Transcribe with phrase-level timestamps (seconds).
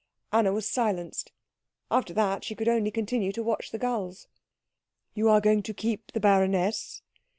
[0.31, 1.31] Anna was silenced.
[1.91, 4.25] After that she could only continue to watch the gulls.
[5.13, 7.03] "You are going to keep the baroness?"